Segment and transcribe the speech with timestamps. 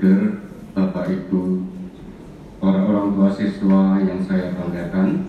[0.00, 1.60] Bapak Ibu,
[2.56, 5.28] para orang tua siswa yang saya banggakan,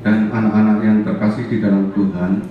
[0.00, 2.48] dan anak-anak yang terkasih di dalam Tuhan,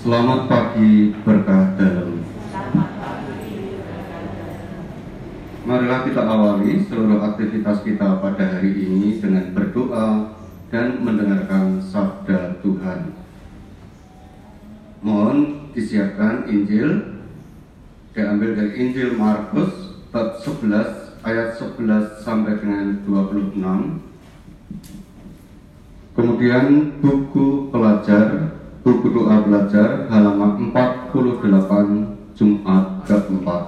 [0.00, 2.24] selamat pagi berkah dalam.
[5.68, 10.40] Marilah kita awali seluruh aktivitas kita pada hari ini dengan berdoa
[10.72, 13.12] dan mendengarkan sabda Tuhan.
[15.04, 17.20] Mohon disiapkan Injil
[18.16, 19.85] diambil dari Injil Markus
[20.16, 23.60] bab 11 ayat 11 sampai dengan 26
[26.16, 33.64] kemudian buku pelajar buku doa belajar halaman 48 Jumat keempat.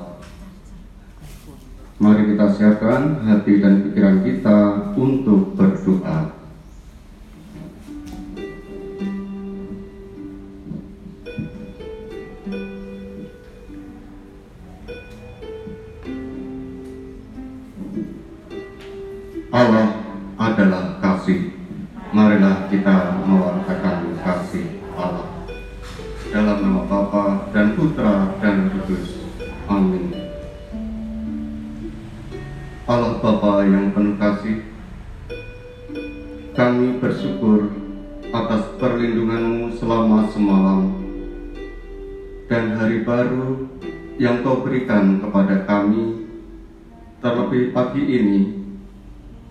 [2.01, 4.59] Mari kita siapkan hati dan pikiran kita
[4.97, 6.38] untuk berdoa
[19.59, 19.91] Allah
[20.39, 21.51] adalah kasih.
[22.15, 25.27] Marilah kita mewartakan kasih Allah.
[26.31, 29.19] Dalam nama Bapa dan Putra dan Kudus.
[29.67, 30.15] Amin.
[32.87, 34.63] Allah Bapa yang penuh kasih,
[36.55, 37.75] kami bersyukur
[38.31, 41.03] atas perlindunganmu selama semalam
[42.47, 43.67] dan hari baru
[44.23, 46.31] yang kau berikan kepada kami
[47.19, 48.58] terlebih pagi ini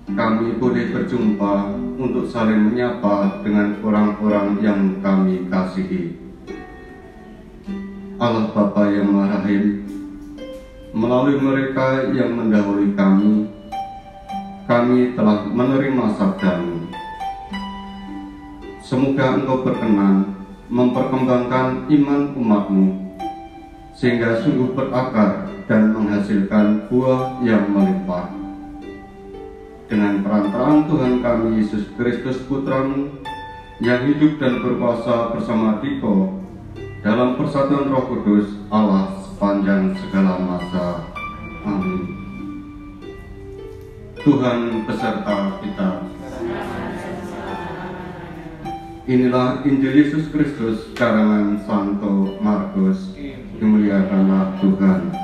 [0.08, 6.16] kami boleh berjumpa untuk saling menyapa dengan orang-orang yang kami kasihi.
[8.16, 9.84] Allah Bapa yang Maha Rahim,
[10.96, 13.52] melalui mereka yang mendahului kami,
[14.64, 16.88] kami telah menerima sabdamu.
[18.80, 20.40] Semoga Engkau berkenan
[20.72, 22.86] memperkembangkan iman umatmu,
[23.92, 28.37] sehingga sungguh berakar dan menghasilkan buah yang melimpah
[29.88, 33.24] dengan perantaraan Tuhan kami Yesus Kristus Putramu
[33.80, 36.44] yang hidup dan berkuasa bersama Tiko
[37.00, 41.08] dalam persatuan Roh Kudus Allah sepanjang segala masa.
[41.64, 42.04] Amin.
[44.28, 45.90] Tuhan beserta kita.
[49.08, 53.16] Inilah Injil Yesus Kristus karangan Santo Markus.
[53.56, 55.16] Dimuliakanlah Tuhan.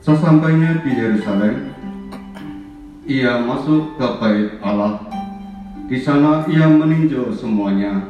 [0.00, 1.69] Sesampainya di Yerusalem,
[3.10, 5.02] ia masuk ke bait Allah.
[5.90, 8.06] Di sana ia meninjau semuanya.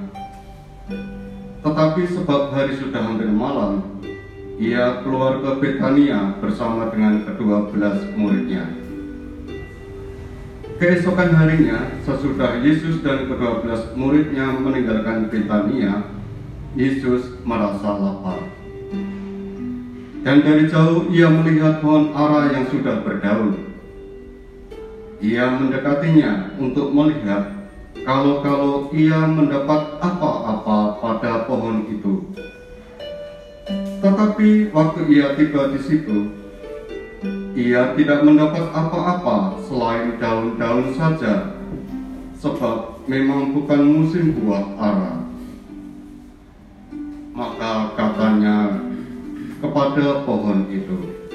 [1.64, 3.80] Tetapi sebab hari sudah hampir malam,
[4.60, 8.68] ia keluar ke Betania bersama dengan kedua belas muridnya.
[10.76, 16.12] Keesokan harinya, sesudah Yesus dan kedua belas muridnya meninggalkan Betania,
[16.76, 18.44] Yesus merasa lapar.
[20.20, 23.69] Dan dari jauh ia melihat pohon ara yang sudah berdaun
[25.20, 27.52] ia mendekatinya untuk melihat
[28.08, 32.24] kalau-kalau ia mendapat apa-apa pada pohon itu.
[34.00, 36.18] Tetapi waktu ia tiba di situ,
[37.52, 41.52] ia tidak mendapat apa-apa selain daun-daun saja,
[42.40, 45.12] sebab memang bukan musim buah ara.
[47.36, 48.80] Maka katanya
[49.60, 51.28] kepada pohon itu,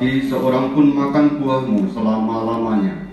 [0.00, 3.04] Lagi seorang pun makan buahmu selama-lamanya.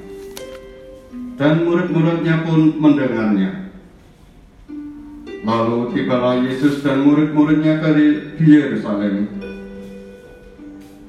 [1.36, 3.76] Dan murid-muridnya pun mendengarnya.
[5.44, 7.92] Lalu tibalah Yesus dan murid-muridnya ke
[8.40, 9.28] Yerusalem.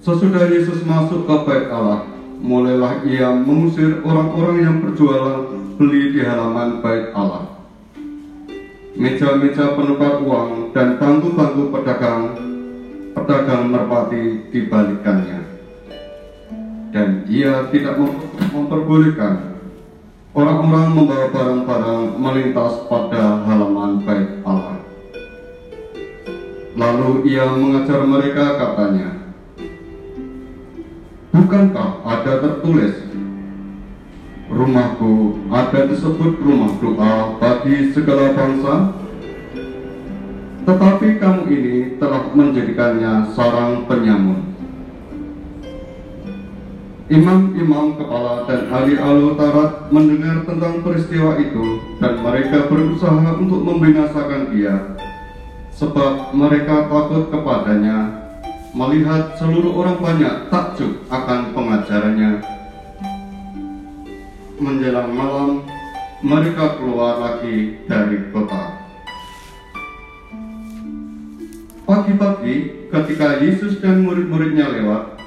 [0.03, 2.11] Sesudah Yesus masuk ke bait Allah,
[2.43, 5.47] mulailah ia mengusir orang-orang yang berjualan
[5.79, 7.55] beli di halaman bait Allah.
[8.99, 12.35] Meja-meja penukar uang dan bangku-bangku pedagang
[13.15, 15.58] pedagang merpati dibalikannya
[16.89, 18.01] dan ia tidak
[18.53, 19.61] memperbolehkan
[20.33, 24.81] orang-orang membawa barang-barang melintas pada halaman bait Allah.
[26.79, 29.19] Lalu ia mengajar mereka katanya,
[31.29, 33.09] Bukankah ada tertulis,
[34.49, 38.97] Rumahku ada disebut rumah doa bagi segala bangsa?
[40.65, 44.48] Tetapi kamu ini telah menjadikannya sarang penyamun.
[47.09, 54.77] Imam-imam kepala dan ahli alutarat mendengar tentang peristiwa itu dan mereka berusaha untuk membinasakan dia
[55.73, 58.13] sebab mereka takut kepadanya
[58.77, 62.45] melihat seluruh orang banyak takjub akan pengajarannya.
[64.61, 65.65] Menjelang malam,
[66.21, 68.85] mereka keluar lagi dari kota.
[71.89, 75.18] Pagi-pagi ketika Yesus dan murid-muridnya lewat,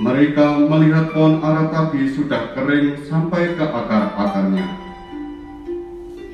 [0.00, 4.64] mereka melihat pohon ara tadi sudah kering sampai ke akar-akarnya.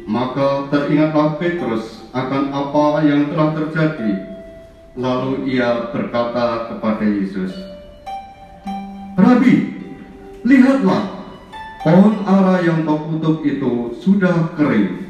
[0.06, 4.12] Maka teringatlah Petrus akan apa yang telah terjadi.
[4.98, 7.54] Lalu ia berkata kepada Yesus,
[9.18, 9.74] Rabi,
[10.42, 11.22] lihatlah,
[11.82, 15.06] pohon ara yang kau kutuk itu sudah kering.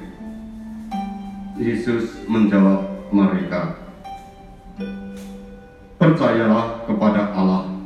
[1.61, 3.77] Yesus menjawab mereka,
[5.99, 7.78] Percayalah kepada Allah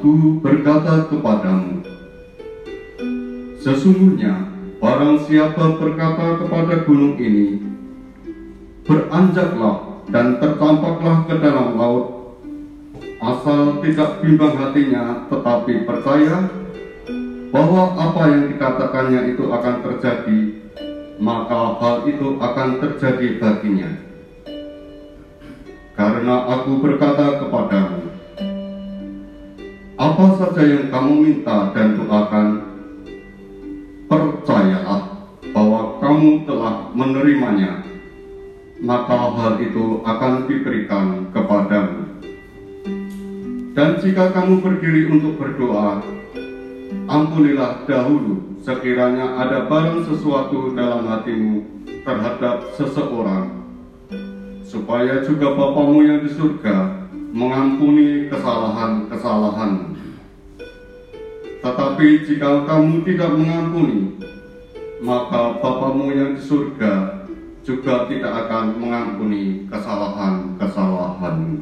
[0.00, 1.84] Aku berkata kepadamu,
[3.60, 4.48] sesungguhnya
[4.80, 7.60] barang siapa berkata kepada gunung ini,
[8.88, 12.32] beranjaklah dan tertampaklah ke dalam laut,
[13.20, 16.48] asal tidak bimbang hatinya tetapi percaya
[17.52, 20.40] bahwa apa yang dikatakannya itu akan terjadi,
[21.20, 24.00] maka hal itu akan terjadi baginya.
[25.92, 28.19] Karena aku berkata kepadamu,
[30.00, 32.48] apa saja yang kamu minta dan doakan,
[34.08, 37.84] percayalah bahwa kamu telah menerimanya,
[38.80, 42.16] maka hal itu akan diberikan kepadamu.
[43.76, 46.00] Dan jika kamu berdiri untuk berdoa,
[47.04, 51.60] ampunilah dahulu sekiranya ada barang sesuatu dalam hatimu
[52.08, 53.52] terhadap seseorang,
[54.64, 57.00] supaya juga Bapamu yang di surga
[57.30, 59.89] mengampuni kesalahan-kesalahan.
[61.60, 64.16] Tetapi jika kamu tidak mengampuni,
[65.04, 67.24] maka Bapamu yang di surga
[67.60, 71.60] juga tidak akan mengampuni kesalahan-kesalahan.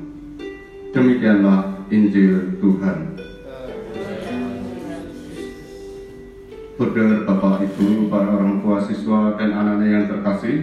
[0.94, 3.18] Demikianlah Injil Tuhan.
[6.78, 10.56] Saudara Bapak Ibu, para orang tua siswa dan anak-anak yang terkasih,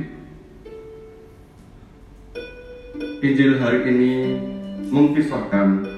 [3.19, 4.13] Injil hari ini
[4.95, 5.94] mengkisahkan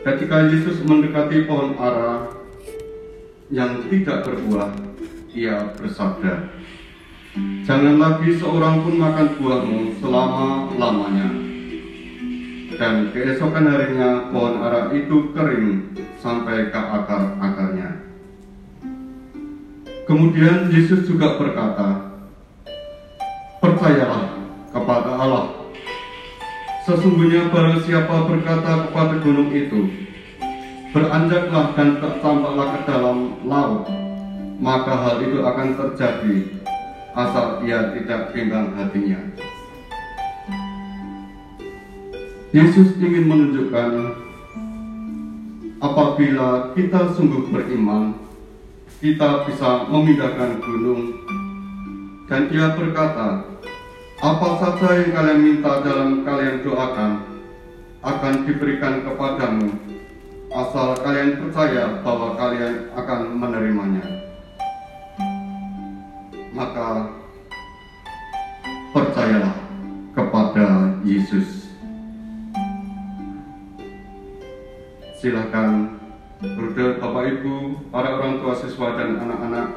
[0.00, 2.32] ketika Yesus mendekati pohon ara
[3.52, 4.72] yang tidak berbuah,
[5.36, 6.56] ia bersabda,
[7.62, 11.28] Jangan lagi seorang pun makan buahmu selama-lamanya.
[12.74, 18.02] Dan keesokan harinya pohon ara itu kering sampai ke akar-akarnya.
[20.08, 22.10] Kemudian Yesus juga berkata,
[23.62, 24.26] Percayalah
[24.74, 25.49] kepada Allah
[26.90, 30.10] Sesungguhnya barang siapa berkata kepada gunung itu,
[30.90, 33.86] beranjaklah dan tertampaklah ke dalam laut,
[34.58, 36.50] maka hal itu akan terjadi
[37.14, 39.22] asal ia tidak bimbang hatinya.
[42.50, 43.90] Yesus ingin menunjukkan
[45.78, 48.18] apabila kita sungguh beriman,
[48.98, 51.22] kita bisa memindahkan gunung.
[52.26, 53.49] Dan ia berkata,
[54.20, 57.24] apa saja yang kalian minta dalam kalian doakan
[58.04, 59.72] akan diberikan kepadamu
[60.52, 64.04] asal kalian percaya bahwa kalian akan menerimanya.
[66.52, 67.16] Maka
[68.92, 69.56] percayalah
[70.12, 70.68] kepada
[71.00, 71.72] Yesus.
[75.16, 75.96] Silakan
[76.40, 79.68] Bruder, Bapak Ibu, para orang tua siswa dan anak-anak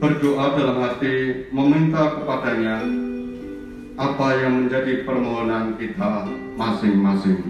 [0.00, 2.80] berdoa dalam hati meminta kepadanya
[4.00, 6.24] apa yang menjadi permohonan kita
[6.56, 7.44] masing-masing.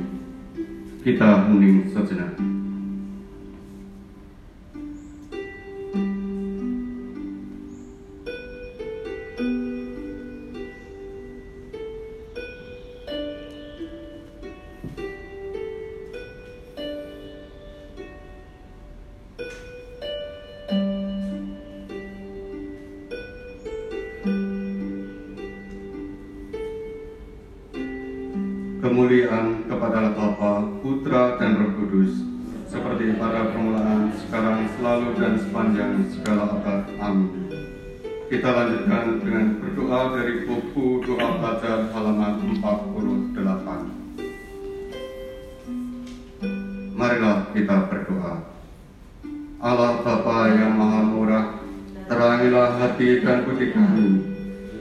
[1.07, 2.50] Kita hening sejenak.
[35.01, 36.85] Selalu, dan sepanjang segala abad.
[37.01, 37.49] Amin.
[38.29, 43.33] Kita lanjutkan dengan berdoa dari buku doa pelajar halaman 48.
[46.95, 48.45] Marilah kita berdoa.
[49.61, 51.57] Allah Bapa yang Maha Murah,
[52.05, 54.21] terangilah hati dan budi kami.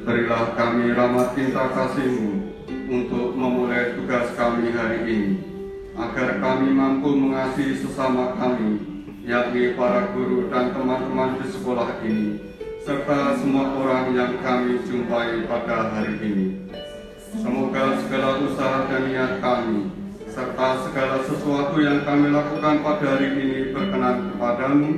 [0.03, 2.31] Berilah kami rahmat cinta kasih-Mu
[2.91, 5.39] untuk memulai tugas kami hari ini,
[5.95, 12.39] agar kami mampu mengasihi sesama kami, yakni para guru dan teman-teman di sekolah ini,
[12.83, 16.47] serta semua orang yang kami jumpai pada hari ini.
[17.35, 19.91] Semoga segala usaha dan niat kami,
[20.29, 24.91] serta segala sesuatu yang kami lakukan pada hari ini berkenan kepadamu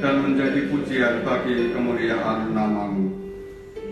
[0.00, 3.12] dan menjadi pujian bagi kemuliaan namamu.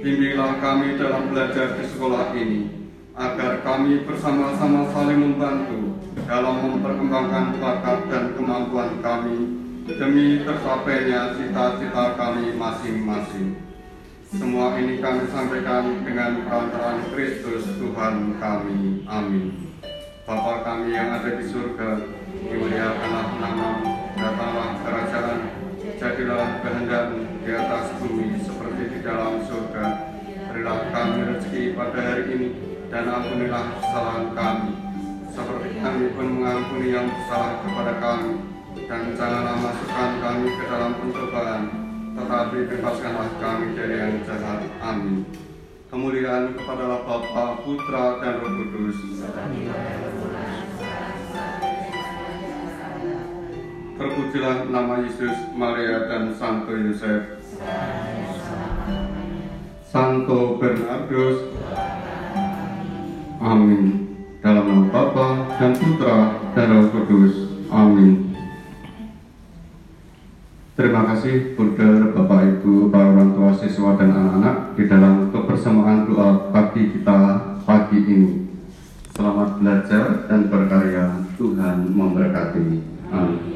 [0.01, 2.69] Bimbinglah kami dalam belajar di sekolah ini,
[3.17, 12.51] agar kami bersama-sama saling membantu dalam memperkembangkan bakat dan kemampuan kami demi tersapainya cita-cita kami
[12.59, 13.55] masing-masing.
[14.35, 19.07] Semua ini kami sampaikan dengan perantaraan Kristus Tuhan kami.
[19.07, 19.71] Amin.
[20.27, 22.03] Bapa kami yang ada di surga,
[22.51, 23.71] dimuliakanlah nama,
[24.19, 25.41] datanglah kerajaan,
[26.03, 27.07] jadilah kehendak
[27.47, 29.87] di atas bumi seperti di dalam surga.
[30.51, 32.49] Berilah kami rezeki pada hari ini,
[32.91, 34.75] dan ampunilah kesalahan kami,
[35.31, 38.56] seperti kami pun mengampuni yang bersalah kepada kami,
[38.87, 41.63] dan janganlah masukkan kami ke dalam pencobaan,
[42.15, 44.63] tetapi bebaskanlah kami dari yang jahat.
[44.79, 45.27] Amin.
[45.91, 48.99] Kemuliaan kepada Bapa, Putra, dan Roh Kudus.
[53.97, 57.43] Terpujilah nama Yesus, Maria, dan Santo Yosef.
[59.83, 61.39] Santo Bernardus,
[63.43, 64.07] Amin.
[64.43, 65.27] Dalam nama Bapa
[65.59, 67.35] dan Putra dan Roh Kudus.
[67.67, 68.36] Amin.
[70.77, 76.53] Terima kasih Bunda, Bapak Ibu, para orang tua siswa dan anak-anak di dalam kebersamaan doa
[76.53, 77.21] pagi kita
[77.65, 78.45] pagi ini.
[79.17, 81.25] Selamat belajar dan berkarya.
[81.41, 82.69] Tuhan memberkati.
[83.09, 83.56] Amin.